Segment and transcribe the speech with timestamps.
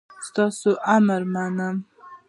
[0.27, 1.75] ستاسو امر منم